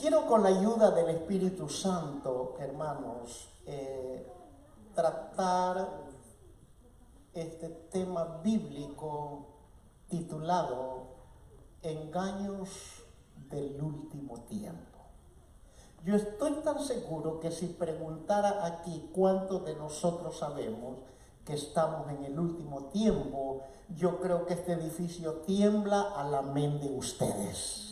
[0.00, 4.26] Quiero con la ayuda del Espíritu Santo, hermanos, eh,
[4.94, 5.86] tratar
[7.34, 9.44] este tema bíblico
[10.08, 11.02] titulado
[11.82, 13.02] Engaños
[13.50, 15.00] del último tiempo.
[16.02, 20.96] Yo estoy tan seguro que si preguntara aquí cuántos de nosotros sabemos
[21.44, 23.64] que estamos en el último tiempo,
[23.94, 27.90] yo creo que este edificio tiembla a la mente de ustedes.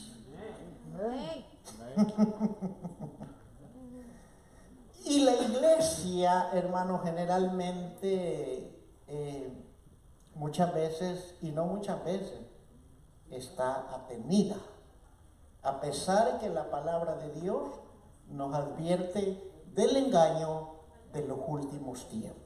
[5.05, 9.53] Y la iglesia, hermanos, generalmente, eh,
[10.35, 12.41] muchas veces, y no muchas veces,
[13.31, 14.57] está atenida.
[15.63, 17.71] A pesar que la palabra de Dios
[18.29, 19.43] nos advierte
[19.75, 20.75] del engaño
[21.13, 22.43] de los últimos tiempos.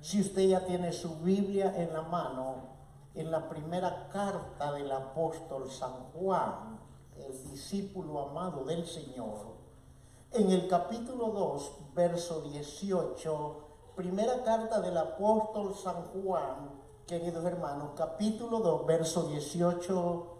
[0.00, 2.76] Si usted ya tiene su Biblia en la mano,
[3.14, 6.75] en la primera carta del apóstol San Juan,
[7.50, 9.56] discípulo amado del Señor,
[10.32, 13.56] en el capítulo 2, verso 18,
[13.94, 16.70] primera carta del apóstol San Juan,
[17.06, 20.32] queridos hermanos, capítulo 2, verso 18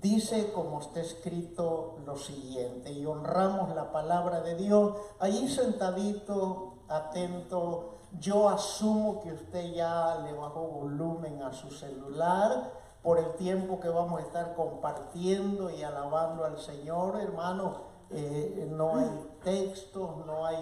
[0.00, 7.98] dice como está escrito lo siguiente, y honramos la palabra de Dios, ahí sentadito, atento,
[8.18, 13.88] yo asumo que usted ya le bajó volumen a su celular por el tiempo que
[13.88, 17.90] vamos a estar compartiendo y alabando al Señor, hermano.
[18.10, 19.08] Eh, no hay
[19.42, 20.58] textos, no hay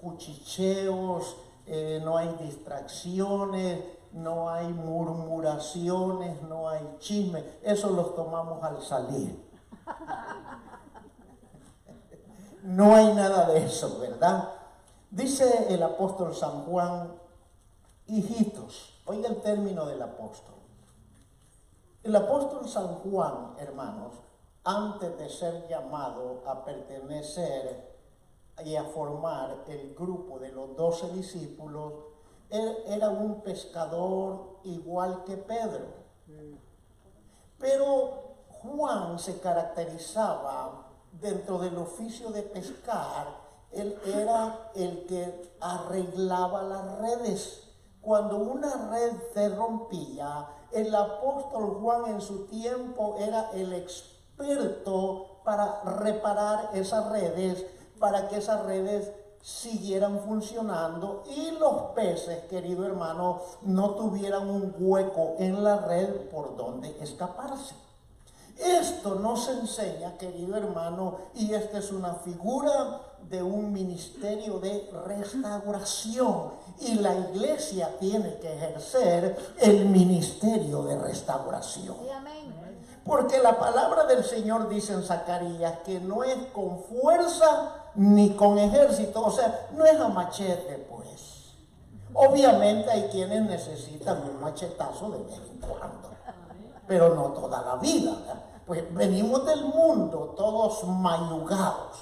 [0.00, 7.44] cuchicheos, eh, no hay distracciones, no hay murmuraciones, no hay chismes.
[7.62, 9.44] Eso los tomamos al salir.
[12.62, 14.48] No hay nada de eso, ¿verdad?
[15.08, 17.12] Dice el apóstol San Juan,
[18.08, 20.55] hijitos, oiga el término del apóstol.
[22.06, 24.12] El apóstol San Juan, hermanos,
[24.62, 27.98] antes de ser llamado a pertenecer
[28.64, 31.94] y a formar el grupo de los doce discípulos,
[32.48, 35.86] era un pescador igual que Pedro.
[37.58, 43.36] Pero Juan se caracterizaba dentro del oficio de pescar,
[43.72, 47.64] él era el que arreglaba las redes.
[48.00, 55.82] Cuando una red se rompía, el apóstol Juan en su tiempo era el experto para
[55.84, 57.64] reparar esas redes,
[57.98, 59.10] para que esas redes
[59.40, 66.56] siguieran funcionando y los peces, querido hermano, no tuvieran un hueco en la red por
[66.56, 67.85] donde escaparse.
[68.58, 76.52] Esto nos enseña, querido hermano, y esta es una figura de un ministerio de restauración.
[76.80, 81.96] Y la iglesia tiene que ejercer el ministerio de restauración.
[83.04, 88.58] Porque la palabra del Señor dice en Zacarías que no es con fuerza ni con
[88.58, 91.54] ejército, o sea, no es a machete, pues.
[92.14, 96.10] Obviamente hay quienes necesitan un machetazo de vez en cuando,
[96.86, 98.12] pero no toda la vida.
[98.66, 101.98] Pues venimos del mundo todos mayugados,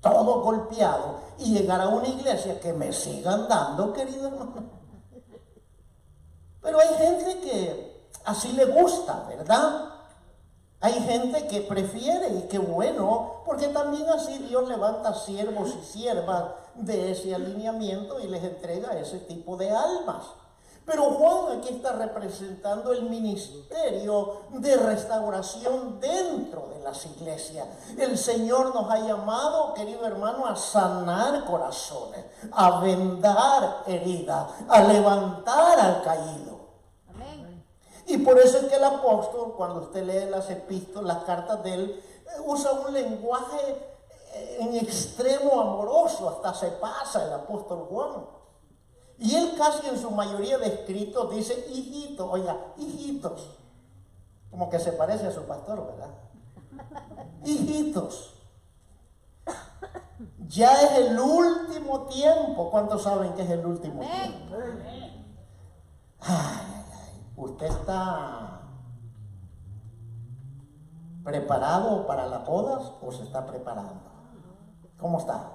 [0.00, 4.84] todos golpeados, y llegar a una iglesia que me sigan dando, querido hermano.
[6.62, 9.90] Pero hay gente que así le gusta, ¿verdad?
[10.80, 16.44] Hay gente que prefiere y qué bueno, porque también así Dios levanta siervos y siervas
[16.74, 20.24] de ese alineamiento y les entrega ese tipo de almas.
[20.84, 27.66] Pero Juan aquí está representando el ministerio de restauración dentro de las iglesias.
[27.96, 35.80] El Señor nos ha llamado, querido hermano, a sanar corazones, a vendar heridas, a levantar
[35.80, 36.54] al caído.
[38.06, 41.74] Y por eso es que el apóstol, cuando usted lee las epístolas, las cartas de
[41.74, 43.58] él, eh, usa un lenguaje
[44.34, 48.26] eh, en extremo amoroso, hasta se pasa el apóstol Juan.
[49.18, 53.58] Y él casi en su mayoría de escritos dice hijitos, oiga, hijitos.
[54.50, 56.10] Como que se parece a su pastor, ¿verdad?
[57.44, 58.34] Hijitos.
[60.48, 62.70] Ya es el último tiempo.
[62.70, 64.56] ¿Cuántos saben que es el último tiempo?
[66.20, 66.74] Ay,
[67.36, 68.60] ¿Usted está
[71.24, 73.94] preparado para las bodas o se está preparando?
[74.98, 75.50] ¿Cómo está?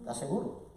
[0.00, 0.67] ¿Está seguro?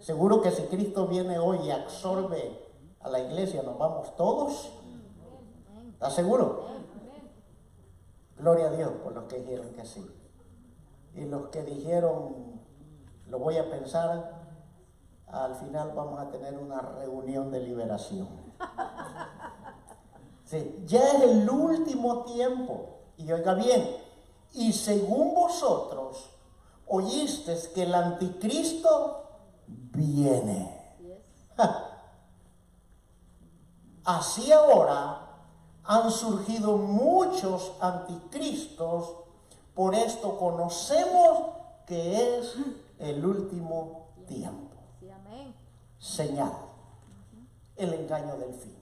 [0.00, 2.60] Seguro que si Cristo viene hoy y absorbe
[3.00, 4.72] a la iglesia, nos vamos todos.
[5.92, 6.66] ¿Está seguro?
[8.38, 10.06] Gloria a Dios por los que dijeron que sí.
[11.14, 12.60] Y los que dijeron,
[13.28, 14.44] lo voy a pensar,
[15.26, 18.28] al final vamos a tener una reunión de liberación.
[20.84, 22.98] Ya es el último tiempo.
[23.16, 23.96] Y oiga bien,
[24.52, 26.30] y según vosotros
[26.86, 29.25] oíste que el anticristo
[29.66, 30.74] viene.
[34.04, 35.22] Así ahora
[35.84, 39.16] han surgido muchos anticristos,
[39.74, 41.38] por esto conocemos
[41.86, 42.54] que es
[42.98, 44.76] el último tiempo.
[45.98, 46.52] Señal,
[47.76, 48.76] el engaño del fin.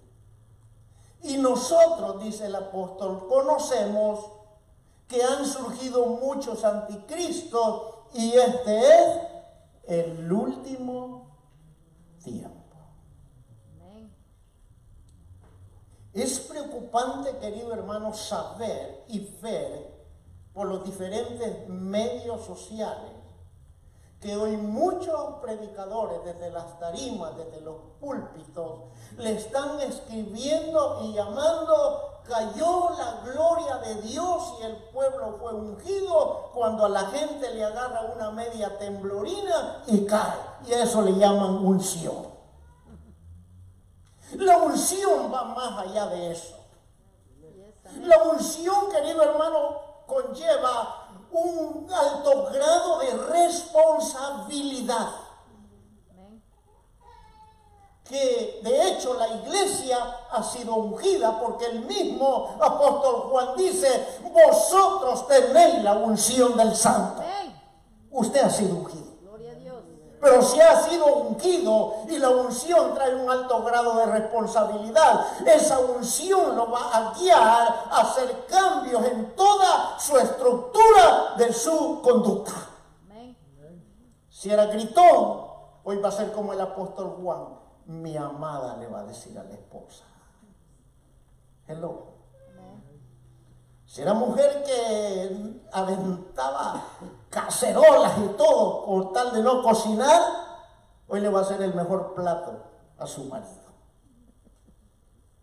[1.23, 4.27] Y nosotros, dice el apóstol, conocemos
[5.09, 7.83] que han surgido muchos anticristos
[8.13, 9.34] y este es
[9.87, 11.37] el último
[12.23, 12.55] tiempo.
[16.13, 19.93] Es preocupante, querido hermano, saber y ver
[20.53, 23.11] por los diferentes medios sociales
[24.21, 28.85] que hoy muchos predicadores desde las tarimas, desde los púlpitos,
[29.19, 36.51] le están escribiendo y llamando, cayó la gloria de Dios y el pueblo fue ungido
[36.55, 40.39] cuando a la gente le agarra una media temblorina y cae.
[40.67, 42.35] Y eso le llaman unción.
[44.37, 46.57] La unción va más allá de eso.
[48.01, 55.24] La unción, querido hermano, conlleva un alto grado de responsabilidad.
[58.05, 59.97] Que de hecho la iglesia
[60.31, 67.23] ha sido ungida porque el mismo apóstol Juan dice, vosotros tenéis la unción del santo.
[68.11, 69.15] Usted ha sido ungido.
[70.25, 75.79] Pero si ha sido ungido y la unción trae un alto grado de responsabilidad, esa
[75.81, 82.53] unción lo va a guiar a hacer cambios en toda su estructura de su conducta.
[84.31, 85.47] Si era gritón,
[85.85, 87.64] hoy va a ser como el apóstol Juan.
[87.87, 90.05] Mi amada le va a decir a la esposa.
[91.67, 92.15] Hello.
[93.87, 96.83] Si era mujer que aventaba
[97.31, 100.21] cacerolas y todo por tal de no cocinar,
[101.07, 102.65] hoy le va a hacer el mejor plato
[102.99, 103.63] a su marido.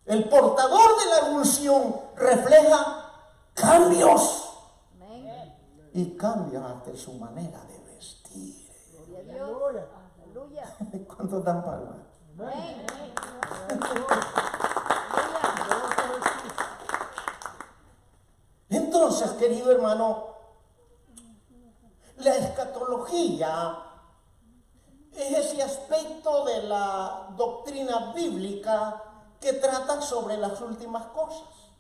[0.05, 3.11] El portador de la unción refleja
[3.53, 4.49] cambios
[5.93, 8.69] y cambios hasta su manera de vestir.
[10.23, 10.75] Aleluya.
[11.07, 12.00] ¿Cuántos dan palmas?
[18.69, 20.27] Entonces, querido hermano,
[22.17, 23.77] la escatología
[25.13, 29.03] es ese aspecto de la doctrina bíblica
[29.39, 31.70] que trata sobre las últimas cosas.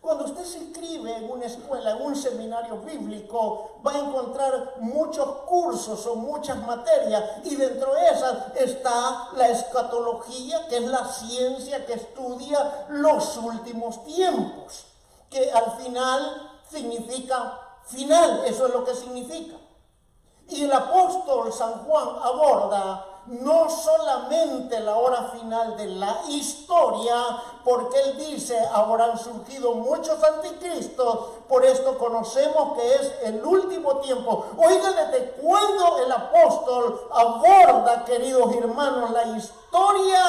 [0.00, 5.28] Cuando usted se inscribe en una escuela, en un seminario bíblico, va a encontrar muchos
[5.46, 11.84] cursos o muchas materias y dentro de esas está la escatología, que es la ciencia
[11.84, 14.88] que estudia los últimos tiempos
[15.30, 19.56] que al final significa final, eso es lo que significa.
[20.48, 27.14] Y el apóstol San Juan aborda no solamente la hora final de la historia,
[27.64, 33.98] porque él dice, ahora han surgido muchos anticristos, por esto conocemos que es el último
[33.98, 34.46] tiempo.
[34.56, 40.22] Oiga, desde cuándo el apóstol aborda, queridos hermanos, la historia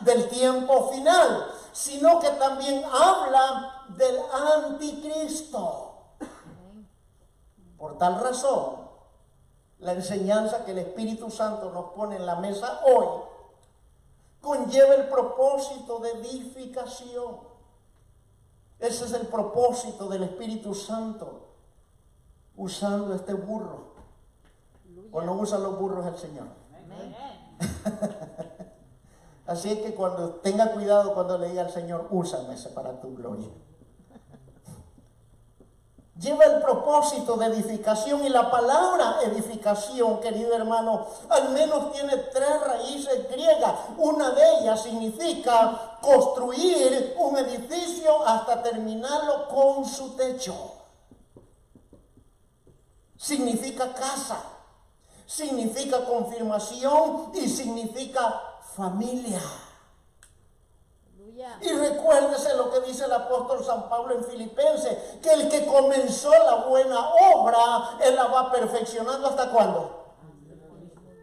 [0.00, 5.92] del tiempo final, sino que también habla del anticristo.
[7.76, 8.85] Por tal razón,
[9.78, 13.22] la enseñanza que el Espíritu Santo nos pone en la mesa hoy
[14.40, 17.38] conlleva el propósito de edificación.
[18.78, 21.48] Ese es el propósito del Espíritu Santo
[22.56, 23.96] usando este burro.
[25.12, 26.46] ¿O no usa los burros el Señor?
[29.46, 33.48] Así es que cuando tenga cuidado cuando le diga al Señor, úsame para tu gloria
[36.20, 42.60] lleva el propósito de edificación y la palabra edificación, querido hermano, al menos tiene tres
[42.60, 43.74] raíces griegas.
[43.98, 50.54] Una de ellas significa construir un edificio hasta terminarlo con su techo.
[53.16, 54.38] Significa casa,
[55.26, 58.42] significa confirmación y significa
[58.74, 59.40] familia.
[61.60, 66.30] Y recuérdese lo que dice el apóstol San Pablo en Filipenses, que el que comenzó
[66.30, 70.04] la buena obra, él la va perfeccionando hasta cuándo.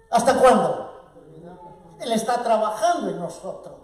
[0.09, 0.89] ¿Hasta cuándo?
[1.99, 3.83] Él está trabajando en nosotros.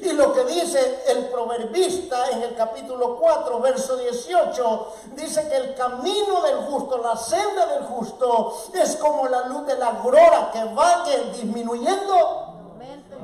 [0.00, 5.74] Y lo que dice el proverbista en el capítulo 4, verso 18, dice que el
[5.74, 10.64] camino del justo, la senda del justo, es como la luz de la aurora que
[10.72, 11.04] va
[11.36, 12.51] disminuyendo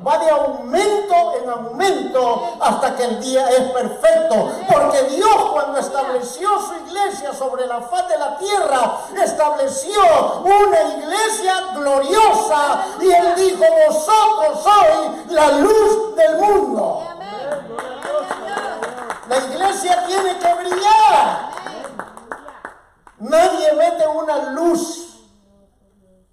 [0.05, 4.51] va de aumento en aumento hasta que el día es perfecto.
[4.71, 10.01] Porque Dios cuando estableció su iglesia sobre la faz de la tierra, estableció
[10.43, 12.85] una iglesia gloriosa.
[13.01, 17.03] Y Él dijo, vosotros sois la luz del mundo.
[19.27, 21.49] La iglesia tiene que brillar.
[23.19, 25.09] Nadie mete una luz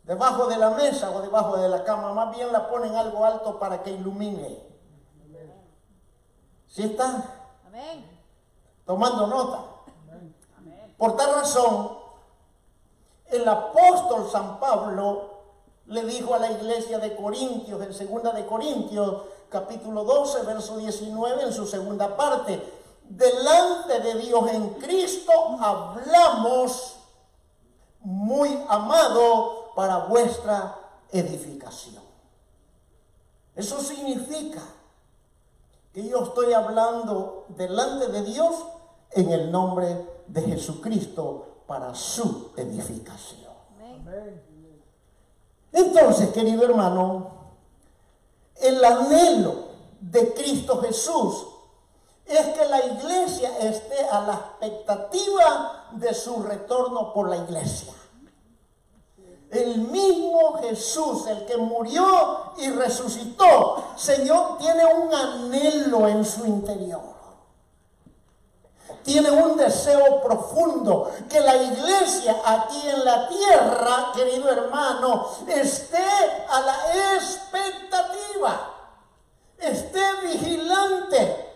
[0.04, 3.58] debajo de la mesa o debajo de la cama, más bien la ponen algo alto
[3.58, 4.58] para que ilumine.
[6.66, 7.24] ¿Sí está?
[8.84, 9.64] Tomando nota.
[10.96, 11.98] Por tal razón,
[13.26, 15.36] el apóstol San Pablo
[15.86, 21.42] le dijo a la iglesia de Corintios, en segunda de Corintios, capítulo 12, verso 19,
[21.42, 22.62] en su segunda parte,
[23.04, 26.96] delante de Dios en Cristo hablamos
[28.00, 30.74] muy amado para vuestra
[31.12, 32.02] edificación.
[33.54, 34.62] Eso significa
[35.92, 38.54] que yo estoy hablando delante de Dios
[39.10, 43.52] en el nombre de Jesucristo para su edificación.
[45.72, 47.32] Entonces, querido hermano,
[48.56, 49.66] el anhelo
[50.00, 51.48] de Cristo Jesús
[52.24, 57.92] es que la iglesia esté a la expectativa de su retorno por la iglesia.
[59.50, 67.16] El mismo Jesús, el que murió y resucitó, Señor, tiene un anhelo en su interior.
[69.04, 76.04] Tiene un deseo profundo que la iglesia aquí en la tierra, querido hermano, esté
[76.48, 76.76] a la
[77.14, 78.74] expectativa,
[79.58, 81.54] esté vigilante,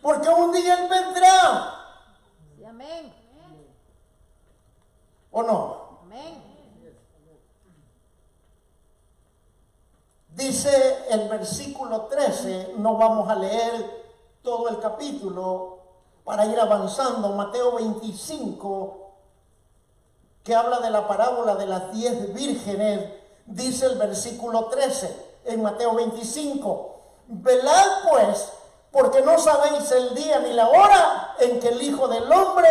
[0.00, 1.74] porque un día Él vendrá.
[2.66, 3.14] amén.
[5.30, 5.98] ¿O no?
[6.02, 6.41] Amén.
[10.34, 14.02] Dice el versículo 13, no vamos a leer
[14.42, 15.78] todo el capítulo
[16.24, 19.10] para ir avanzando, Mateo 25,
[20.42, 23.10] que habla de la parábola de las diez vírgenes,
[23.44, 26.96] dice el versículo 13 en Mateo 25,
[27.26, 28.52] velad pues,
[28.90, 32.68] porque no sabéis el día ni la hora en que el Hijo del Hombre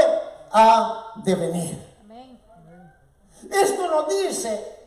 [0.52, 1.92] ha de venir.
[3.52, 4.81] Esto nos dice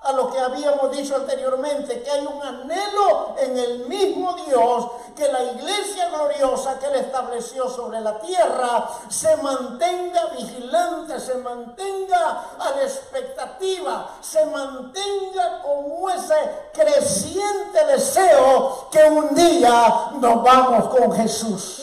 [0.00, 5.30] a lo que habíamos dicho anteriormente, que hay un anhelo en el mismo Dios, que
[5.30, 12.70] la iglesia gloriosa que Él estableció sobre la tierra se mantenga vigilante, se mantenga a
[12.70, 21.82] la expectativa, se mantenga con ese creciente deseo que un día nos vamos con Jesús.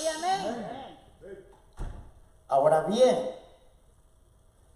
[2.48, 3.36] Ahora bien,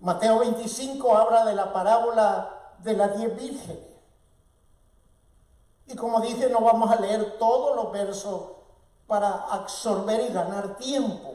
[0.02, 3.90] Mateo 25 habla de la parábola de las diez vírgenes.
[5.88, 8.42] Y como dije, no vamos a leer todos los versos
[9.08, 11.34] para absorber y ganar tiempo.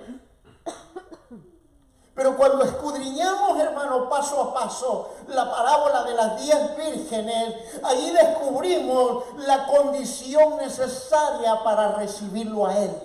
[2.15, 9.25] Pero cuando escudriñamos, hermano, paso a paso, la parábola de las diez vírgenes, ahí descubrimos
[9.39, 12.97] la condición necesaria para recibirlo a Él.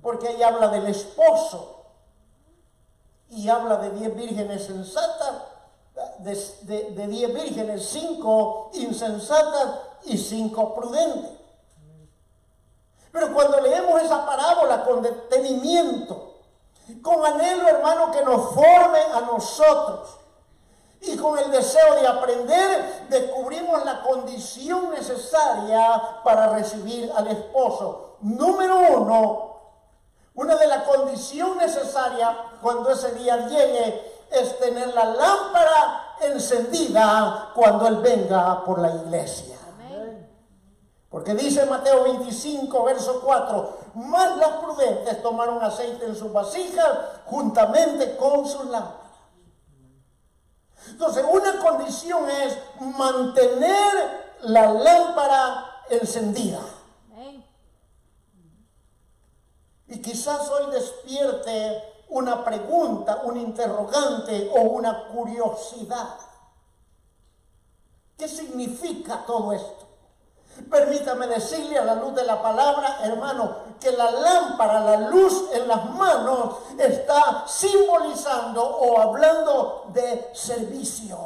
[0.00, 1.84] Porque ahí habla del esposo
[3.28, 5.51] y habla de diez vírgenes sensatas
[6.22, 11.30] de, diez vírgenes, cinco insensatas y cinco prudentes.
[13.10, 16.34] Pero cuando leemos esa parábola con detenimiento,
[17.02, 20.18] con anhelo, hermano, que nos forme a nosotros,
[21.02, 28.16] y con el deseo de aprender, descubrimos la condición necesaria para recibir al esposo.
[28.20, 29.52] Número uno,
[30.34, 37.86] una de las condiciones necesarias cuando ese día llegue es tener la lámpara encendida cuando
[37.86, 39.56] Él venga por la iglesia.
[41.08, 46.88] Porque dice Mateo 25, verso 4, más las prudentes tomaron aceite en sus vasijas
[47.26, 49.02] juntamente con sus lámparas.
[50.88, 56.60] Entonces, una condición es mantener la lámpara encendida.
[59.86, 66.18] Y quizás hoy despierte una pregunta, un interrogante o una curiosidad.
[68.16, 69.86] ¿Qué significa todo esto?
[70.70, 75.66] Permítame decirle a la luz de la palabra, hermano, que la lámpara, la luz en
[75.66, 81.18] las manos, está simbolizando o hablando de servicio.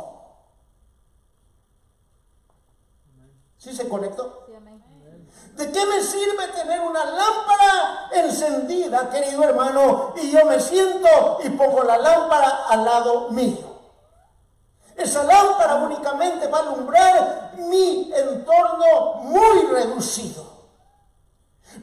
[3.59, 4.47] ¿Sí se conectó?
[5.57, 11.49] ¿De qué me sirve tener una lámpara encendida, querido hermano, y yo me siento y
[11.49, 13.75] pongo la lámpara al lado mío?
[14.95, 20.56] Esa lámpara únicamente va a alumbrar mi entorno muy reducido.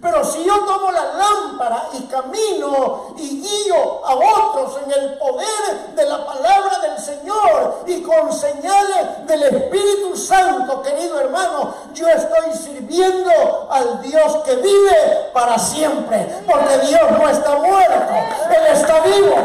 [0.01, 5.95] Pero si yo tomo la lámpara y camino y guío a otros en el poder
[5.95, 12.53] de la palabra del Señor y con señales del Espíritu Santo, querido hermano, yo estoy
[12.53, 18.13] sirviendo al Dios que vive para siempre, porque Dios no está muerto,
[18.49, 19.35] Él está vivo.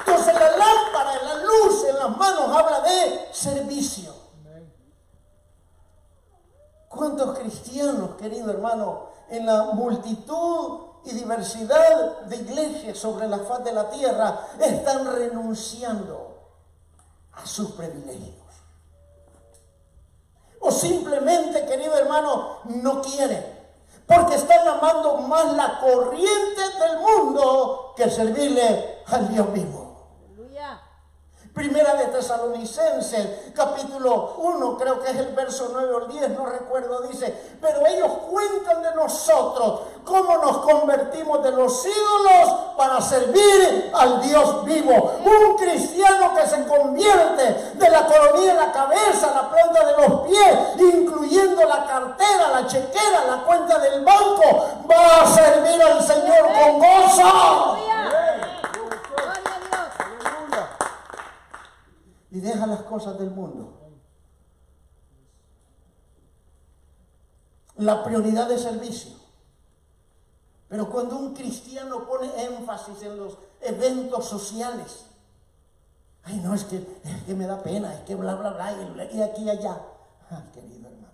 [0.00, 4.22] Entonces la lámpara, la luz en las manos habla de servicio.
[6.94, 13.72] ¿Cuántos cristianos, querido hermano, en la multitud y diversidad de iglesias sobre la faz de
[13.72, 16.36] la tierra están renunciando
[17.32, 18.36] a sus privilegios?
[20.60, 23.60] O simplemente, querido hermano, no quieren.
[24.06, 29.81] Porque están amando más la corriente del mundo que servirle al Dios vivo.
[31.54, 37.02] Primera de Tesalonicenses, capítulo 1, creo que es el verso 9 o 10, no recuerdo,
[37.02, 44.22] dice, pero ellos cuentan de nosotros cómo nos convertimos de los ídolos para servir al
[44.22, 45.12] Dios vivo.
[45.26, 50.20] Un cristiano que se convierte de la coronilla en la cabeza, la planta de los
[50.22, 56.48] pies, incluyendo la cartera, la chequera, la cuenta del banco, va a servir al Señor
[56.54, 57.76] con gozo.
[62.32, 63.78] Y deja las cosas del mundo.
[67.76, 69.12] La prioridad de servicio.
[70.68, 75.04] Pero cuando un cristiano pone énfasis en los eventos sociales,
[76.24, 79.20] ay no, es que, es que me da pena, es que bla, bla, bla, y
[79.20, 79.78] aquí y allá.
[80.54, 81.12] Querido hermano.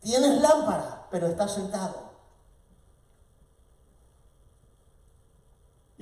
[0.00, 2.11] Tienes lámpara, pero estás sentado.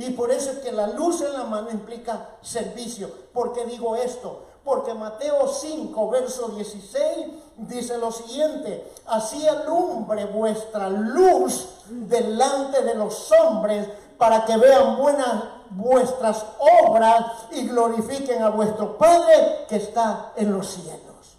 [0.01, 3.11] Y por eso es que la luz en la mano implica servicio.
[3.35, 4.47] ¿Por qué digo esto?
[4.65, 7.27] Porque Mateo 5, verso 16
[7.59, 15.45] dice lo siguiente, así alumbre vuestra luz delante de los hombres para que vean buenas
[15.69, 16.47] vuestras
[16.83, 21.37] obras y glorifiquen a vuestro Padre que está en los cielos.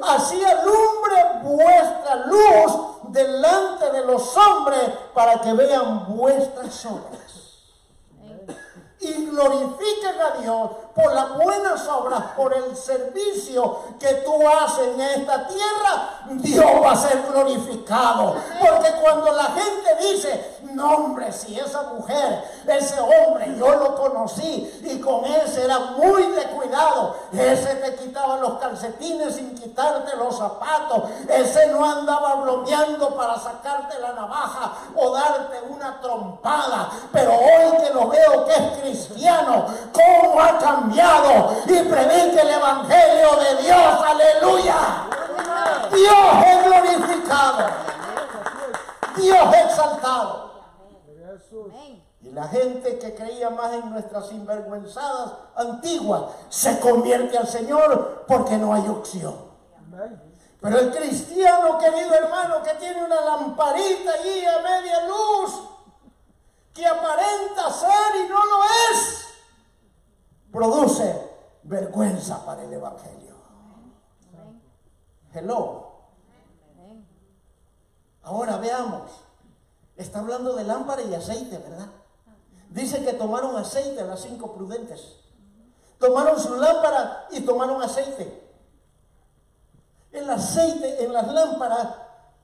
[0.00, 7.43] Así alumbre vuestra luz delante de los hombres para que vean vuestras obras
[9.04, 15.00] y glorifiquen a Dios por las buenas obras, por el servicio que tú haces en
[15.00, 18.36] esta tierra, Dios va a ser glorificado.
[18.60, 24.82] Porque cuando la gente dice, no hombre, si esa mujer, ese hombre, yo lo conocí
[24.84, 30.36] y con ese era muy de cuidado, ese te quitaba los calcetines sin quitarte los
[30.38, 37.84] zapatos, ese no andaba bromeando para sacarte la navaja o darte una trompada, pero hoy
[37.84, 40.83] que lo veo que es cristiano, ¿cómo ha cambiado?
[40.90, 44.04] Y predique el Evangelio de Dios.
[44.06, 44.76] Aleluya.
[45.92, 47.68] Dios es glorificado.
[49.16, 50.44] Dios es exaltado.
[52.20, 58.56] Y la gente que creía más en nuestras sinvergüenzadas antiguas se convierte al Señor porque
[58.56, 59.34] no hay opción.
[60.60, 65.60] Pero el cristiano, querido hermano, que tiene una lamparita allí a media luz,
[66.72, 69.23] que aparenta ser y no lo es,
[70.54, 71.20] produce
[71.64, 73.34] vergüenza para el Evangelio.
[75.34, 75.94] Hello.
[78.22, 79.10] Ahora veamos.
[79.96, 81.88] Está hablando de lámpara y aceite, ¿verdad?
[82.70, 85.16] Dice que tomaron aceite las cinco prudentes.
[85.98, 88.48] Tomaron su lámpara y tomaron aceite.
[90.12, 91.88] El aceite en las lámparas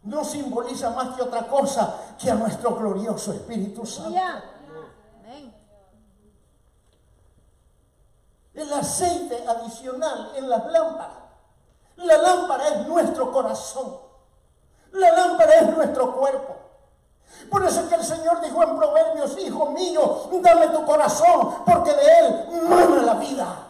[0.02, 4.10] no simboliza más que otra cosa que a nuestro glorioso Espíritu Santo.
[8.60, 11.16] El aceite adicional en las lámparas.
[11.96, 13.98] La lámpara es nuestro corazón.
[14.92, 16.56] La lámpara es nuestro cuerpo.
[17.50, 21.92] Por eso es que el Señor dijo en Proverbios, hijo mío, dame tu corazón, porque
[21.92, 23.66] de él mana la vida.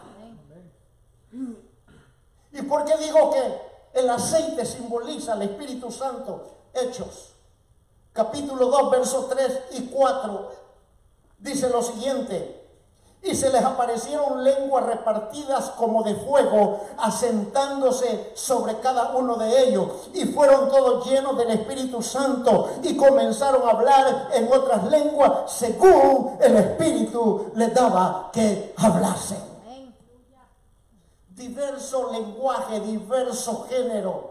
[2.51, 3.61] ¿Y por qué digo que
[3.93, 6.55] el aceite simboliza al Espíritu Santo?
[6.73, 7.33] Hechos,
[8.13, 10.51] capítulo 2, versos 3 y 4,
[11.39, 12.60] dice lo siguiente
[13.23, 20.09] y se les aparecieron lenguas repartidas como de fuego, asentándose sobre cada uno de ellos.
[20.13, 26.37] Y fueron todos llenos del Espíritu Santo y comenzaron a hablar en otras lenguas según
[26.41, 29.51] el Espíritu les daba que hablasen.
[31.29, 34.30] Diverso lenguaje, diverso género.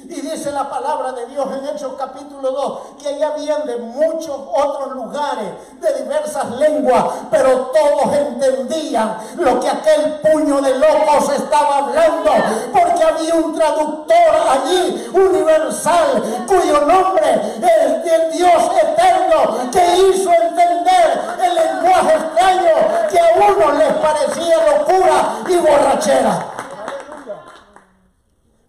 [0.00, 4.36] Y dice la palabra de Dios en Hechos capítulo 2 que allá habían de muchos
[4.52, 11.78] otros lugares, de diversas lenguas, pero todos entendían lo que aquel puño de locos estaba
[11.78, 12.32] hablando,
[12.72, 21.36] porque había un traductor allí universal cuyo nombre es el Dios eterno que hizo entender
[21.44, 26.51] el lenguaje extraño que a uno les parecía locura y borrachera.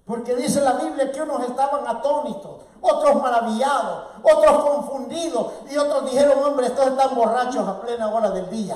[0.05, 6.43] Porque dice la Biblia que unos estaban atónitos, otros maravillados, otros confundidos y otros dijeron,
[6.43, 8.75] hombre, estos están borrachos a plena hora del día.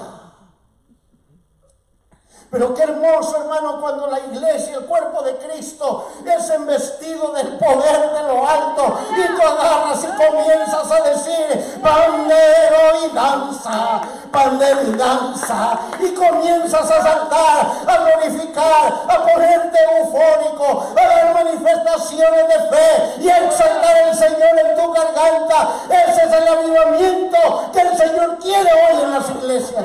[2.49, 8.09] Pero qué hermoso, hermano, cuando la iglesia, el cuerpo de Cristo, es embestido del poder
[8.13, 14.95] de lo alto y tú agarras y comienzas a decir pandero y danza, pandero y
[14.95, 23.23] danza, y comienzas a saltar, a glorificar, a ponerte eufórico, a dar manifestaciones de fe
[23.23, 25.67] y a exaltar al Señor en tu garganta.
[25.89, 29.83] Ese es el avivamiento que el Señor quiere hoy en las iglesias.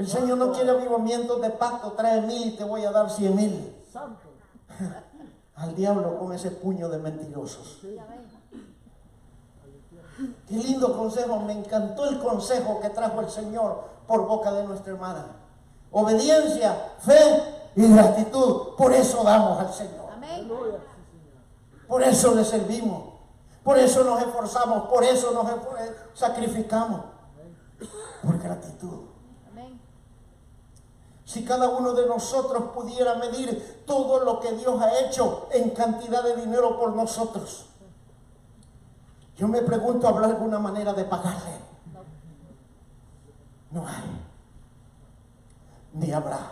[0.00, 3.36] El Señor no quiere avivamientos de pacto, trae mil y te voy a dar cien
[3.36, 3.76] mil.
[5.56, 7.80] Al diablo con ese puño de mentirosos.
[10.48, 14.94] Qué lindo consejo, me encantó el consejo que trajo el Señor por boca de nuestra
[14.94, 15.26] hermana.
[15.90, 18.74] Obediencia, fe y gratitud.
[18.78, 20.08] Por eso damos al Señor.
[21.86, 23.02] Por eso le servimos.
[23.62, 24.88] Por eso nos esforzamos.
[24.88, 25.46] Por eso nos
[26.14, 27.02] sacrificamos.
[28.22, 29.09] Por gratitud.
[31.30, 36.24] Si cada uno de nosotros pudiera medir todo lo que Dios ha hecho en cantidad
[36.24, 37.66] de dinero por nosotros,
[39.36, 41.60] yo me pregunto, ¿habrá alguna manera de pagarle?
[43.70, 44.26] No hay.
[45.92, 46.50] Ni habrá.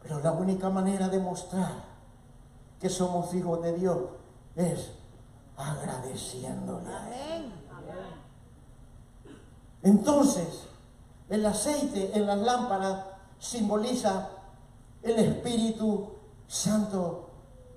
[0.00, 1.72] Pero la única manera de mostrar
[2.80, 3.98] que somos hijos de Dios
[4.54, 4.92] es
[5.56, 6.86] agradeciéndole.
[9.82, 10.68] Entonces,
[11.28, 13.04] el aceite en las lámparas
[13.38, 14.28] simboliza
[15.02, 16.12] el Espíritu
[16.46, 17.30] Santo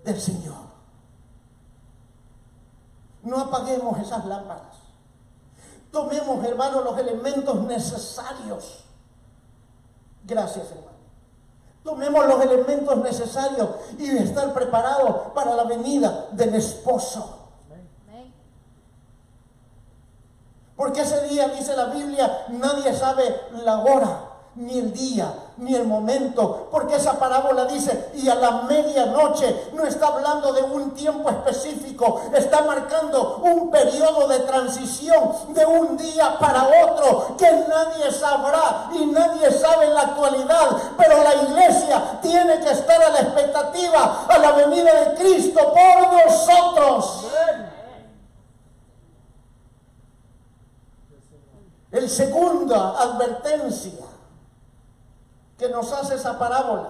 [0.03, 0.71] del Señor.
[3.23, 4.77] No apaguemos esas lámparas.
[5.91, 8.85] Tomemos, hermanos, los elementos necesarios.
[10.23, 10.91] Gracias, hermano.
[11.83, 17.40] Tomemos los elementos necesarios y estar preparados para la venida del esposo.
[20.81, 24.17] Porque ese día, dice la Biblia, nadie sabe la hora
[24.55, 29.85] ni el día, ni el momento, porque esa parábola dice, y a la medianoche no
[29.85, 36.39] está hablando de un tiempo específico, está marcando un periodo de transición de un día
[36.39, 42.59] para otro que nadie sabrá y nadie sabe en la actualidad, pero la iglesia tiene
[42.59, 47.27] que estar a la expectativa a la venida de Cristo por nosotros.
[51.91, 54.05] El segunda advertencia
[55.57, 56.89] que nos hace esa parábola.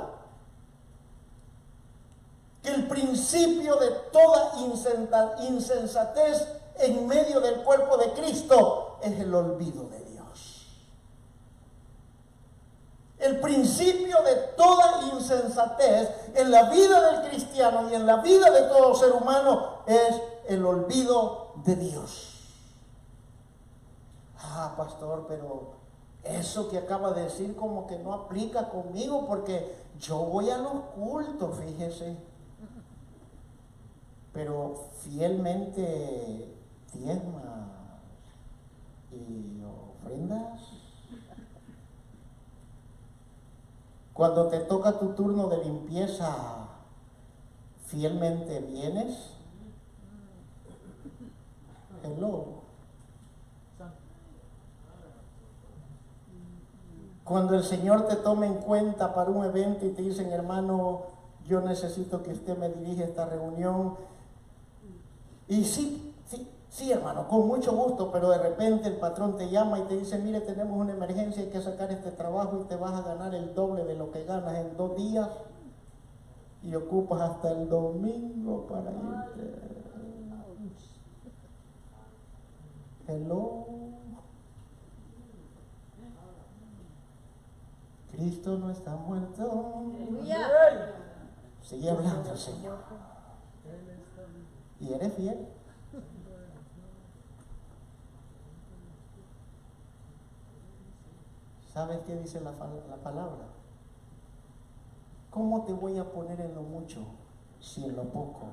[2.63, 4.53] Que el principio de toda
[5.41, 10.67] insensatez en medio del cuerpo de Cristo es el olvido de Dios.
[13.17, 18.61] El principio de toda insensatez en la vida del cristiano y en la vida de
[18.63, 22.31] todo ser humano es el olvido de Dios.
[24.43, 25.73] Ah, pastor, pero
[26.23, 30.82] eso que acaba de decir como que no aplica conmigo porque yo voy a los
[30.95, 32.17] cultos, fíjese.
[34.34, 36.56] Pero fielmente
[36.93, 37.43] diezmas
[39.12, 40.62] y ofrendas.
[44.13, 46.67] Cuando te toca tu turno de limpieza,
[47.88, 49.32] fielmente vienes.
[57.32, 61.04] Cuando el Señor te tome en cuenta para un evento y te dicen, hermano,
[61.48, 63.96] yo necesito que usted me dirija esta reunión.
[65.48, 69.80] Y sí, sí, sí, hermano, con mucho gusto, pero de repente el patrón te llama
[69.80, 72.96] y te dice, mire, tenemos una emergencia, hay que sacar este trabajo y te vas
[72.96, 75.30] a ganar el doble de lo que ganas en dos días
[76.63, 79.72] y ocupas hasta el domingo para irte.
[83.08, 84.00] Hello.
[88.21, 89.84] Cristo no está muerto.
[91.60, 92.77] Sigue hablando, Señor.
[94.79, 95.47] Y eres fiel.
[101.73, 103.47] ¿Sabes qué dice la, la palabra?
[105.31, 106.99] ¿Cómo te voy a poner en lo mucho
[107.60, 108.49] si en lo poco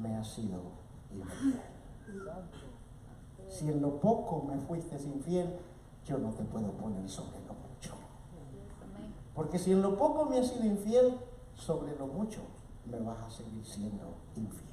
[0.00, 0.62] me has sido
[1.12, 1.60] infiel.
[3.48, 5.60] Si en lo poco me fuiste infiel,
[6.04, 7.41] yo no te puedo poner sobre.
[9.34, 11.18] Porque si en lo poco me has sido infiel,
[11.54, 12.40] sobre lo mucho
[12.86, 14.72] me vas a seguir siendo infiel.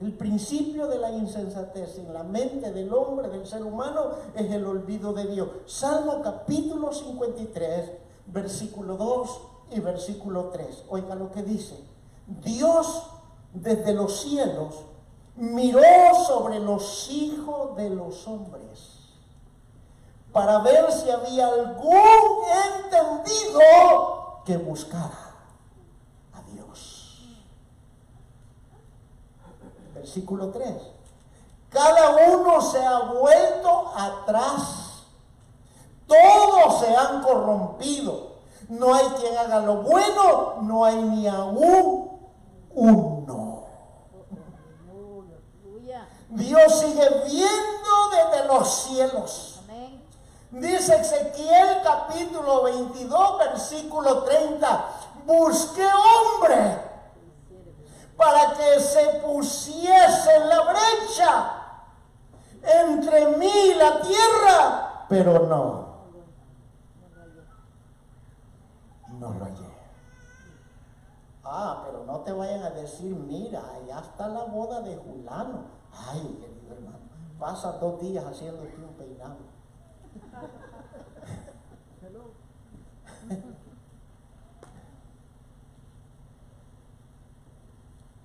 [0.00, 4.64] El principio de la insensatez en la mente del hombre, del ser humano, es el
[4.64, 5.48] olvido de Dios.
[5.66, 7.90] Salmo capítulo 53,
[8.26, 9.40] versículo 2
[9.72, 10.84] y versículo 3.
[10.88, 11.82] Oiga lo que dice.
[12.44, 13.10] Dios
[13.52, 14.84] desde los cielos
[15.34, 15.80] miró
[16.26, 18.67] sobre los hijos de los hombres
[20.38, 21.96] para ver si había algún
[22.84, 23.60] entendido
[24.44, 25.34] que buscara
[26.32, 27.24] a Dios.
[29.94, 30.76] Versículo 3.
[31.70, 35.02] Cada uno se ha vuelto atrás.
[36.06, 38.36] Todos se han corrompido.
[38.68, 42.16] No hay quien haga lo bueno, no hay ni aún
[42.74, 43.64] uno.
[46.28, 49.57] Dios sigue viendo desde los cielos.
[50.50, 54.84] Dice Ezequiel capítulo 22, versículo 30,
[55.26, 56.78] busqué hombre
[58.16, 61.54] para que se pusiese en la brecha
[62.62, 65.88] entre mí y la tierra, pero no.
[69.18, 69.68] No lo hallé.
[71.44, 75.64] Ah, pero no te vayan a decir, mira, allá está la boda de Julano.
[75.92, 76.98] Ay, querido hermano,
[77.38, 79.57] pasa dos días haciéndote un peinado.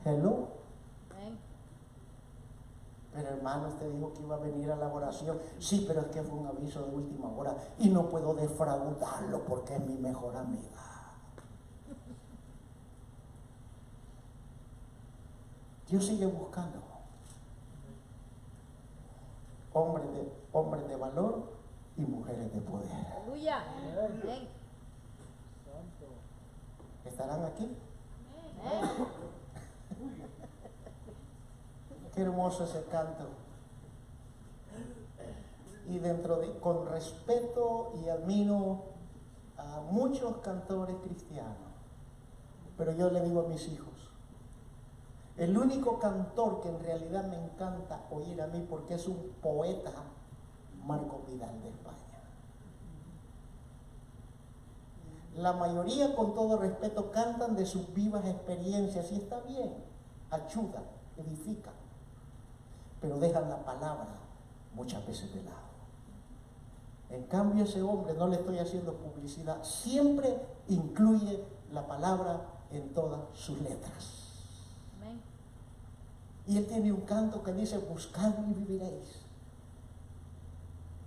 [0.06, 0.48] Hello.
[3.14, 5.40] Pero hermano, usted dijo que iba a venir a la oración.
[5.60, 9.76] Sí, pero es que fue un aviso de última hora y no puedo defraudarlo porque
[9.76, 10.82] es mi mejor amiga.
[15.88, 16.82] Dios sigue buscando
[19.74, 21.44] hombres de, hombres de valor
[21.98, 22.90] y mujeres de poder.
[23.18, 23.64] Aleluya.
[27.06, 27.76] ¿Estarán aquí?
[32.14, 33.26] Qué hermoso ese canto.
[35.88, 38.84] Y dentro de, con respeto y admiro
[39.58, 41.58] a muchos cantores cristianos,
[42.78, 44.12] pero yo le digo a mis hijos,
[45.38, 49.92] el único cantor que en realidad me encanta oír a mí porque es un poeta,
[50.86, 52.03] Marco Vidal de España.
[55.36, 59.74] La mayoría, con todo respeto, cantan de sus vivas experiencias y está bien,
[60.30, 60.84] ayuda,
[61.18, 61.72] edifica,
[63.02, 64.16] pero dejan la palabra
[64.76, 65.64] muchas veces de lado.
[67.10, 72.42] En cambio, ese hombre, no le estoy haciendo publicidad, siempre incluye la palabra
[72.72, 74.24] en todas sus letras.
[76.46, 79.22] Y él tiene un canto que dice, buscadme y viviréis.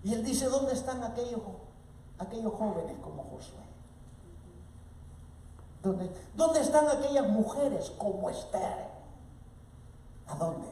[0.03, 1.41] Y él dice, ¿dónde están aquellos,
[2.19, 3.65] aquellos jóvenes como Josué?
[5.87, 8.88] ¿Dónde, ¿Dónde están aquellas mujeres como Esther?
[10.27, 10.66] ¿A dónde?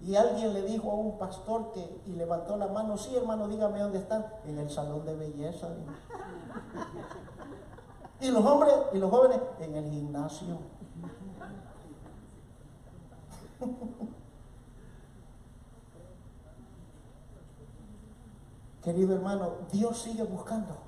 [0.00, 3.80] Y alguien le dijo a un pastor que, y levantó la mano, sí hermano, dígame
[3.80, 5.68] dónde están, en el salón de belleza.
[8.18, 10.58] Y los hombres y los jóvenes en el gimnasio.
[18.82, 20.81] Querido hermano, Dios sigue buscando.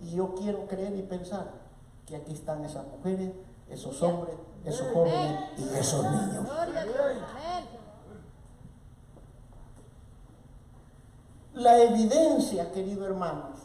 [0.00, 1.50] Y yo quiero creer y pensar
[2.06, 3.32] que aquí están esas mujeres,
[3.68, 6.46] esos hombres, esos jóvenes y esos niños.
[11.54, 13.60] La evidencia, querido hermanos,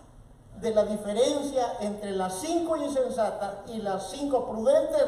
[0.62, 5.04] de la diferencia entre las cinco insensatas y las cinco prudentes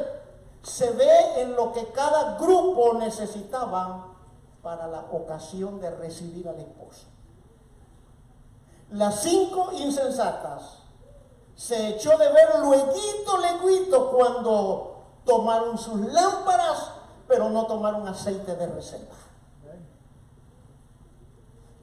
[0.63, 4.07] se ve en lo que cada grupo necesitaba
[4.61, 7.07] para la ocasión de recibir al esposo.
[8.91, 10.80] Las cinco insensatas
[11.55, 12.93] se echó de ver luego,
[13.37, 16.91] leguito cuando tomaron sus lámparas,
[17.27, 19.15] pero no tomaron aceite de reserva.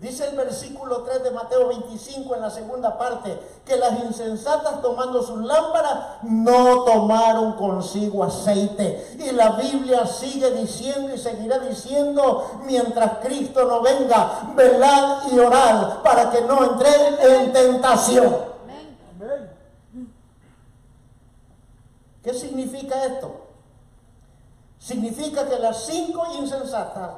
[0.00, 5.24] Dice el versículo 3 de Mateo 25 en la segunda parte, que las insensatas tomando
[5.24, 9.16] sus lámparas no tomaron consigo aceite.
[9.18, 16.00] Y la Biblia sigue diciendo y seguirá diciendo mientras Cristo no venga, velad y orad
[16.04, 18.47] para que no entren en tentación.
[22.28, 23.46] ¿Qué significa esto?
[24.78, 27.14] Significa que las cinco insensatas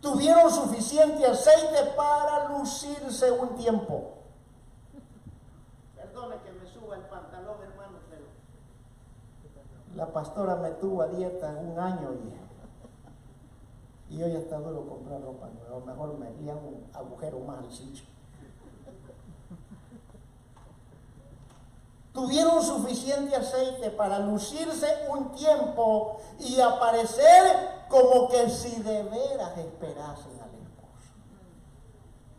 [0.00, 4.18] tuvieron suficiente aceite para lucirse un tiempo.
[5.96, 8.22] Perdone que me suba el pantalón, hermano, pero...
[9.96, 12.14] La pastora me tuvo a dieta un año
[14.08, 15.84] y, y hoy está duro comprar ropa nueva.
[15.84, 18.04] Mejor me hago un agujero más al sitio.
[22.16, 30.32] Tuvieron suficiente aceite para lucirse un tiempo y aparecer como que si de veras esperasen
[30.40, 31.12] al esposo.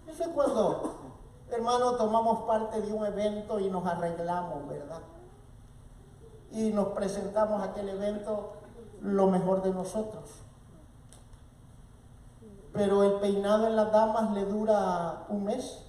[0.08, 1.14] Eso es cuando,
[1.52, 5.02] hermano, tomamos parte de un evento y nos arreglamos, ¿verdad?
[6.50, 8.54] Y nos presentamos a aquel evento
[9.04, 10.28] lo mejor de nosotros.
[12.74, 15.84] Pero el peinado en las damas le dura un mes.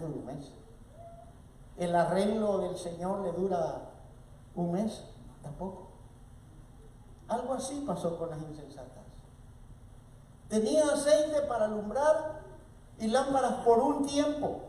[0.00, 0.52] Dura un mes.
[1.76, 3.90] El arreglo del Señor le dura
[4.54, 5.04] un mes,
[5.42, 5.88] tampoco.
[7.28, 9.04] Algo así pasó con las insensatas.
[10.48, 12.42] Tenían aceite para alumbrar
[12.98, 14.60] y lámparas por un tiempo.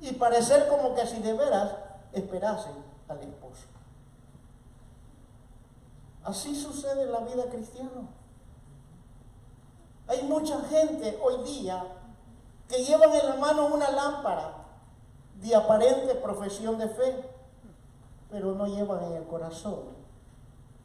[0.00, 1.74] Y parecer como que si de veras
[2.12, 2.74] esperasen
[3.08, 3.66] al esposo.
[6.22, 8.08] Así sucede en la vida cristiana.
[10.06, 11.82] Hay mucha gente hoy día
[12.68, 14.64] que llevan en la mano una lámpara
[15.40, 17.24] de aparente profesión de fe,
[18.30, 19.80] pero no llevan en el corazón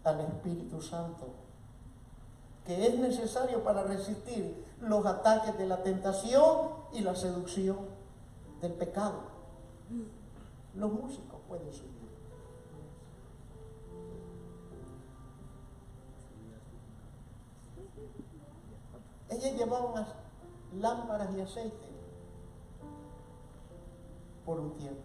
[0.04, 1.28] al Espíritu Santo,
[2.66, 7.78] que es necesario para resistir los ataques de la tentación y la seducción
[8.62, 9.22] del pecado.
[10.76, 12.00] Los músicos pueden subir.
[19.30, 20.06] Ellas llevaban
[20.74, 21.88] lámparas y aceite
[24.46, 25.02] por un tiempo.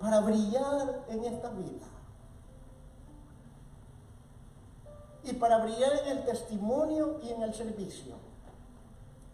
[0.00, 1.86] Para brillar en esta vida.
[5.24, 8.16] Y para brillar en el testimonio y en el servicio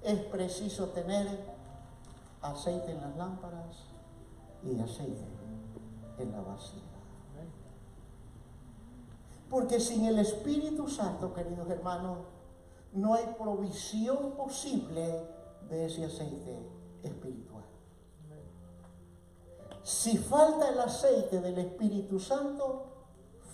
[0.03, 1.27] es preciso tener
[2.43, 3.85] aceite en las lámparas
[4.63, 5.25] y aceite
[6.19, 6.83] en la vasija.
[9.49, 12.19] Porque sin el Espíritu Santo, queridos hermanos,
[12.93, 15.27] no hay provisión posible
[15.69, 16.59] de ese aceite
[17.03, 17.65] espiritual.
[19.83, 22.87] Si falta el aceite del Espíritu Santo,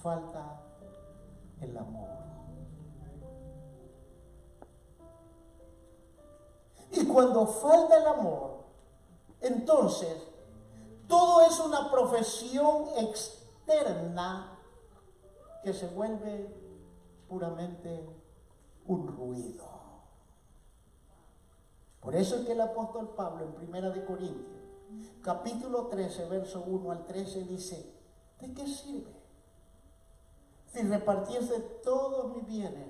[0.02, 0.60] falta
[1.60, 2.08] el amor.
[6.90, 8.64] Y cuando falta el amor,
[9.40, 10.16] entonces
[11.08, 14.58] todo es una profesión externa
[15.62, 16.54] que se vuelve
[17.28, 18.23] puramente
[18.86, 19.64] un ruido.
[22.00, 24.62] Por eso es que el apóstol Pablo en Primera de Corintios,
[25.22, 27.94] capítulo 13, verso 1 al 13 dice,
[28.40, 29.14] ¿de qué sirve?
[30.72, 32.88] Si repartiese todos mis bienes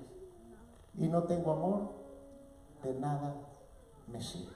[0.97, 1.89] y no tengo amor,
[2.83, 3.35] de nada
[4.07, 4.53] me sirve.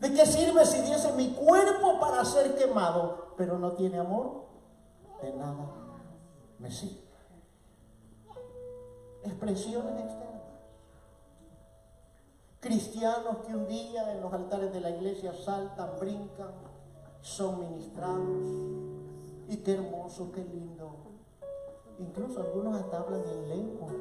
[0.00, 4.46] ¿De qué sirve si diese mi cuerpo para ser quemado, pero no tiene amor?
[5.22, 5.70] De nada
[6.58, 7.07] me sirve
[9.24, 10.28] expresiones externas.
[12.60, 16.50] Cristianos que un día en los altares de la iglesia saltan, brincan,
[17.20, 18.48] son ministrados.
[19.48, 20.90] Y qué hermoso, qué lindo.
[21.98, 23.94] Incluso algunos hasta hablan en lenguas.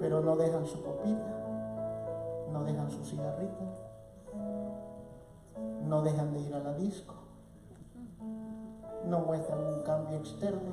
[0.00, 1.38] Pero no dejan su copita,
[2.52, 3.81] no dejan su cigarrito,
[5.92, 7.12] no dejan de ir a la disco,
[9.04, 10.72] no muestran un cambio externo.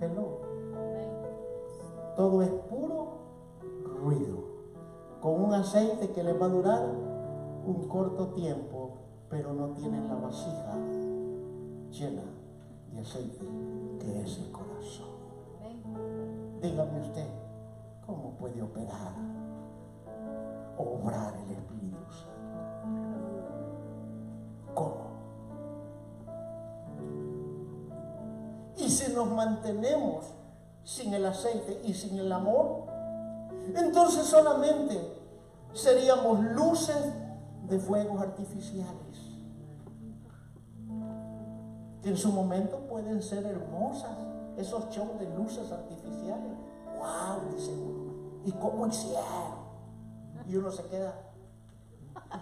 [0.00, 0.42] Hello.
[2.14, 3.08] Todo es puro
[4.00, 4.44] ruido,
[5.20, 6.84] con un aceite que les va a durar
[7.66, 8.92] un corto tiempo,
[9.28, 10.76] pero no tienen la vasija
[11.90, 12.22] llena
[12.92, 13.44] de aceite,
[13.98, 15.08] que es el corazón.
[16.62, 17.26] Dígame usted,
[18.06, 19.14] ¿cómo puede operar,
[20.78, 21.95] obrar el Espíritu
[28.96, 30.24] si nos mantenemos
[30.82, 32.86] sin el aceite y sin el amor,
[33.74, 34.98] entonces solamente
[35.74, 36.96] seríamos luces
[37.68, 39.18] de fuegos artificiales,
[42.02, 44.16] que en su momento pueden ser hermosas,
[44.56, 46.56] esos shows de luces artificiales.
[46.98, 47.52] ¡Wow!
[47.54, 48.14] Dice uno.
[48.44, 49.66] ¿Y cómo hicieron?
[50.48, 51.12] Y uno se queda.
[52.14, 52.38] A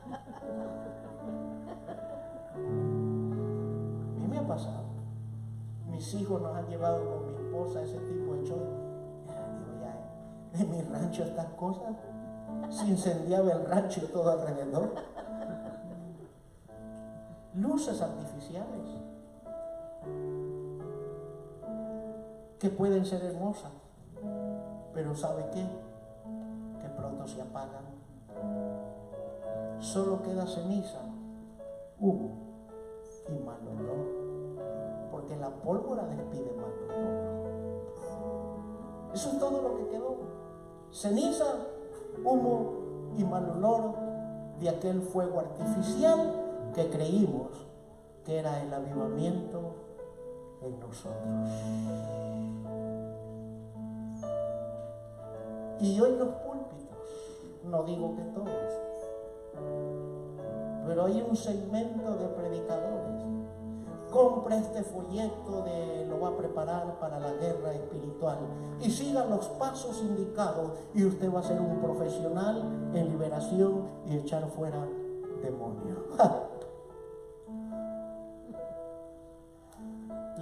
[4.20, 4.84] mí me ha pasado.
[5.95, 8.59] Mis hijos nos han llevado con mi esposa ese tipo de show.
[9.80, 11.95] ya, en mi rancho estas cosas.
[12.68, 14.90] Se incendiaba el rancho todo alrededor.
[17.55, 19.05] Luces artificiales.
[22.64, 23.70] que pueden ser hermosas,
[24.95, 25.66] pero ¿sabe qué?
[26.80, 27.84] Que pronto se apagan.
[29.80, 31.01] Solo queda ceniza,
[32.01, 32.30] humo
[33.28, 34.13] y mal olor,
[35.24, 36.74] porque la pólvora despide olor.
[39.14, 40.16] Eso es todo lo que quedó.
[40.92, 41.46] Ceniza,
[42.22, 42.72] humo
[43.16, 43.94] y mal olor
[44.60, 47.48] de aquel fuego artificial que creímos
[48.24, 49.76] que era el avivamiento
[50.62, 51.48] en nosotros.
[55.80, 56.98] Y hoy los púlpitos,
[57.64, 58.74] no digo que todos,
[60.86, 63.03] pero hay un segmento de predicadores.
[64.14, 68.38] Compra este folleto de lo va a preparar para la guerra espiritual
[68.80, 72.62] y siga los pasos indicados y usted va a ser un profesional
[72.94, 74.86] en liberación y echar fuera
[75.42, 75.98] demonios.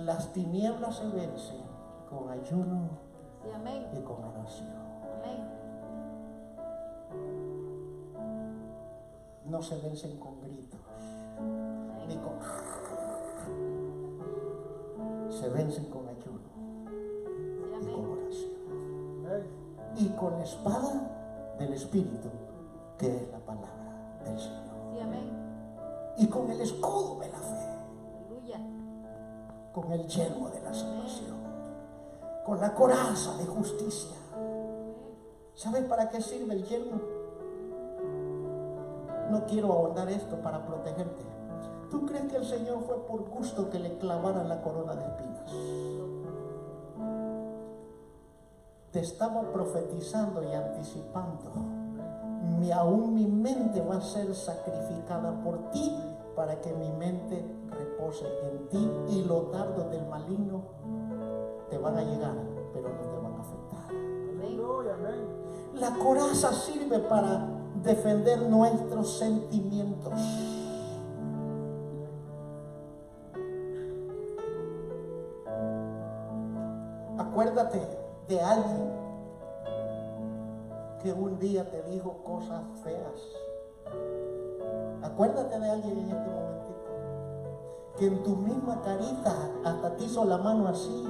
[0.05, 1.63] Las tinieblas se vencen
[2.11, 2.91] con ayuno
[3.97, 4.83] y con oración.
[9.47, 10.79] No se vencen con gritos,
[12.07, 12.35] ni con...
[15.43, 16.39] Se vencen con ayuno
[17.81, 18.53] y con oración.
[19.97, 22.29] Y con la espada del Espíritu,
[22.97, 24.63] que es la palabra del Señor.
[26.17, 27.73] Y con el escudo de la fe
[29.73, 31.37] con el yelmo de la salvación,
[32.45, 34.17] con la coraza de justicia.
[35.55, 37.01] ¿Sabes para qué sirve el yelmo?
[39.29, 41.25] No quiero ahondar esto para protegerte.
[41.93, 45.53] ¿Tú crees que el Señor fue por gusto que le clavaran la corona de espinas?
[48.93, 51.53] Te estaba profetizando y anticipando.
[52.59, 55.95] Mi, aún mi mente va a ser sacrificada por ti
[56.35, 60.63] para que mi mente repose en ti y los dardos del maligno
[61.69, 62.35] te van a llegar,
[62.73, 63.93] pero no te van a afectar.
[65.75, 67.49] La coraza sirve para
[67.83, 70.62] defender nuestros sentimientos.
[77.33, 77.81] Acuérdate
[78.29, 78.93] de alguien
[81.03, 83.23] que un día te dijo cosas feas
[85.03, 86.91] Acuérdate de alguien en este momentito.
[87.97, 91.07] Que en tu misma carita hasta te hizo la mano así.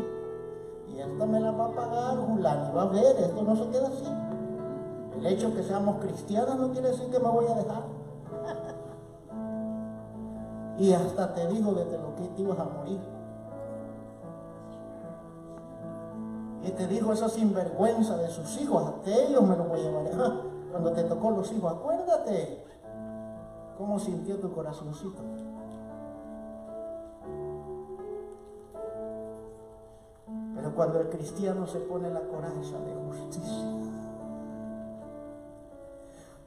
[0.95, 2.73] Y esta me la va a pagar, Julani.
[2.73, 4.07] Va a ver, esto no se queda así.
[5.19, 7.83] El hecho que seamos cristianos no quiere decir que me voy a dejar.
[10.79, 13.01] y hasta te dijo desde lo que te ibas a morir.
[16.71, 20.33] Te dijo esa sinvergüenza de sus hijos, hasta ellos me lo voy a llevar.
[20.71, 22.63] Cuando te tocó los hijos, acuérdate,
[23.83, 25.23] ¿Cómo sintió tu corazoncito?
[30.55, 33.67] Pero cuando el cristiano se pone la coraza de justicia,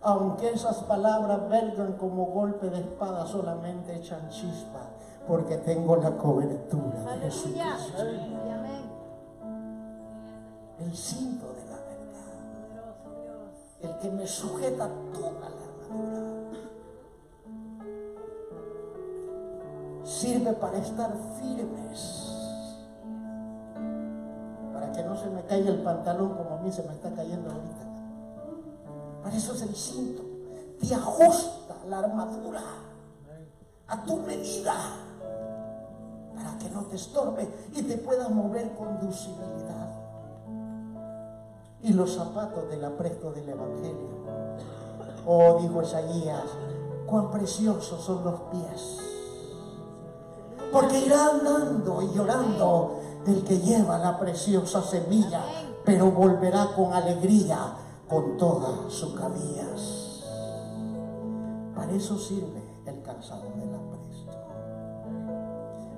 [0.01, 4.91] aunque esas palabras vergan como golpe de espada, solamente echan chispa,
[5.27, 8.03] porque tengo la cobertura de Jesucristo.
[10.79, 12.35] El cinto de la verdad,
[13.81, 16.35] el que me sujeta toda la armadura.
[20.05, 22.31] sirve para estar firmes.
[24.73, 27.51] Para que no se me caiga el pantalón como a mí se me está cayendo
[27.51, 27.85] ahorita.
[29.23, 30.23] Para eso es el cinto.
[30.79, 32.61] Te ajusta la armadura
[33.87, 34.73] a tu medida.
[36.35, 40.04] Para que no te estorbe y te puedas mover con ducibilidad.
[41.85, 44.09] Y los zapatos del apresto del Evangelio.
[45.25, 46.43] Oh, dijo Isaías,
[47.05, 49.05] cuán preciosos son los pies
[50.75, 55.41] porque irá andando y llorando el que lleva la preciosa semilla,
[55.85, 57.57] pero volverá con alegría
[58.09, 60.21] con todas sus cabillas.
[61.73, 64.33] Para eso sirve el calzado del apresto.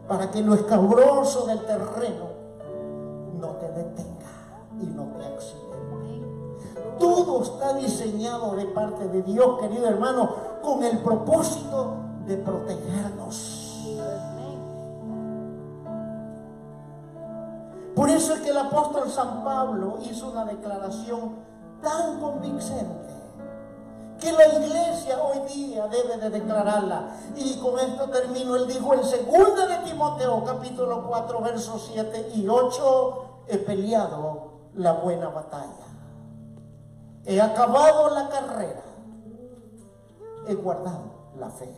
[0.08, 2.28] Para que lo escabroso del terreno
[3.40, 5.67] no te detenga y no te accidente.
[7.00, 10.30] Todo está diseñado de parte de Dios, querido hermano,
[10.62, 11.96] con el propósito
[12.26, 13.68] de protegernos
[17.98, 21.38] Por eso es que el apóstol San Pablo hizo una declaración
[21.82, 23.10] tan convincente
[24.20, 27.08] que la iglesia hoy día debe de declararla.
[27.36, 28.56] Y con esto termino.
[28.56, 34.94] Él dijo en 2 de Timoteo capítulo 4 versos 7 y 8, he peleado la
[34.94, 35.87] buena batalla.
[37.28, 38.84] He acabado la carrera.
[40.48, 41.70] He guardado la fe.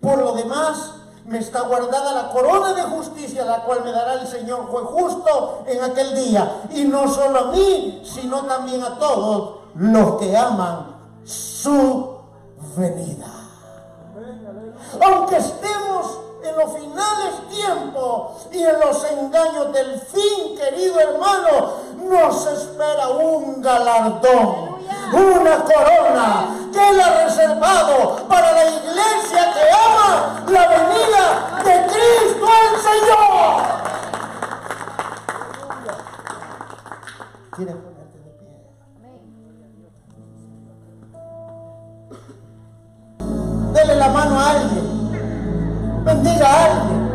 [0.00, 0.94] Por lo demás,
[1.24, 5.64] me está guardada la corona de justicia, la cual me dará el Señor fue justo
[5.66, 6.62] en aquel día.
[6.70, 12.18] Y no solo a mí, sino también a todos los que aman su
[12.76, 13.28] venida.
[15.00, 21.74] Aunque estemos en los finales tiempos y en los engaños del fin, querido hermano,
[22.08, 24.78] nos espera un galardón,
[25.12, 32.46] una corona que Él ha reservado para la iglesia que ama la venida de Cristo
[32.62, 33.40] el Señor.
[46.04, 47.10] bendiga a alguien,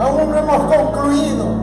[0.00, 1.59] aún no hemos concluido.